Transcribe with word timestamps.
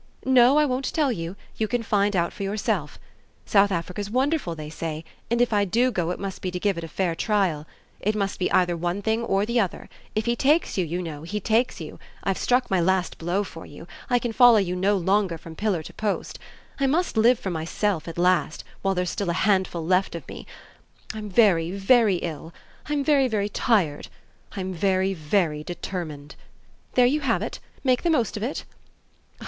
No, 0.25 0.57
I 0.57 0.65
won't 0.65 0.91
tell 0.91 1.11
you; 1.11 1.35
you 1.57 1.67
can 1.67 1.83
find 1.83 2.15
out 2.15 2.33
for 2.33 2.41
yourself. 2.41 2.97
South 3.45 3.71
Africa's 3.71 4.09
wonderful, 4.09 4.55
they 4.55 4.71
say, 4.71 5.03
and 5.29 5.39
if 5.39 5.53
I 5.53 5.63
do 5.63 5.91
go 5.91 6.09
it 6.09 6.17
must 6.19 6.41
be 6.41 6.49
to 6.49 6.59
give 6.59 6.75
it 6.75 6.83
a 6.83 6.87
fair 6.87 7.13
trial. 7.13 7.67
It 7.99 8.15
must 8.15 8.39
be 8.39 8.51
either 8.51 8.75
one 8.75 9.03
thing 9.03 9.21
or 9.21 9.45
the 9.45 9.59
other; 9.59 9.89
if 10.15 10.25
he 10.25 10.35
takes 10.35 10.75
you, 10.75 10.83
you 10.83 11.03
know, 11.03 11.21
he 11.21 11.39
takes 11.39 11.79
you. 11.79 11.99
I've 12.23 12.39
struck 12.39 12.67
my 12.71 12.81
last 12.81 13.19
blow 13.19 13.43
for 13.43 13.67
you; 13.67 13.87
I 14.09 14.17
can 14.17 14.31
follow 14.33 14.57
you 14.57 14.75
no 14.75 14.97
longer 14.97 15.37
from 15.37 15.55
pillar 15.55 15.83
to 15.83 15.93
post. 15.93 16.39
I 16.79 16.87
must 16.87 17.15
live 17.15 17.37
for 17.37 17.51
myself 17.51 18.07
at 18.07 18.17
last, 18.17 18.63
while 18.81 18.95
there's 18.95 19.11
still 19.11 19.29
a 19.29 19.33
handful 19.33 19.85
left 19.85 20.15
of 20.15 20.27
me. 20.27 20.47
I'm 21.13 21.29
very, 21.29 21.69
very 21.69 22.15
ill; 22.15 22.55
I'm 22.87 23.03
very, 23.03 23.27
very 23.27 23.49
tired; 23.49 24.07
I'm 24.53 24.73
very, 24.73 25.13
very 25.13 25.63
determined. 25.63 26.33
There 26.95 27.05
you 27.05 27.21
have 27.21 27.43
it. 27.43 27.59
Make 27.83 28.01
the 28.01 28.09
most 28.09 28.35
of 28.35 28.41
it. 28.41 28.65